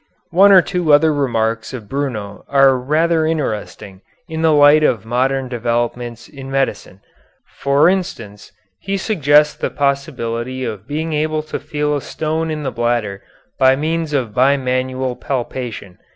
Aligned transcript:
One 0.31 0.51
or 0.51 0.63
two 0.63 0.91
other 0.93 1.13
remarks 1.13 1.73
of 1.75 1.87
Bruno 1.87 2.43
are 2.47 2.75
rather 2.75 3.23
interesting 3.27 4.01
in 4.27 4.41
the 4.41 4.51
light 4.51 4.83
of 4.83 5.05
modern 5.05 5.47
developments 5.47 6.27
in 6.27 6.49
medicine. 6.49 7.01
For 7.59 7.87
instance, 7.87 8.51
he 8.79 8.97
suggests 8.97 9.53
the 9.53 9.69
possibility 9.69 10.65
of 10.65 10.87
being 10.87 11.13
able 11.13 11.43
to 11.43 11.59
feel 11.59 11.95
a 11.95 12.01
stone 12.01 12.49
in 12.49 12.63
the 12.63 12.71
bladder 12.71 13.21
by 13.59 13.75
means 13.75 14.11
of 14.11 14.33
bimanual 14.33 15.17
palpation. 15.21 15.99